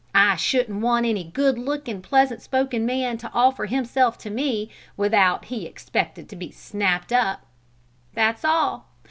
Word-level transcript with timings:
I 0.15 0.35
shouldn't 0.35 0.81
want 0.81 1.05
any 1.05 1.23
good 1.23 1.59
lookin', 1.59 2.01
pleasant 2.01 2.41
spoken 2.41 2.87
man 2.87 3.19
to 3.19 3.29
offer 3.35 3.67
himself 3.67 4.17
to 4.23 4.31
me 4.31 4.71
without 4.97 5.45
he 5.45 5.67
expected 5.67 6.27
to 6.29 6.35
be 6.35 6.49
snapped 6.49 7.13
up, 7.13 7.43
that's 8.15 8.43
all! 8.43 8.87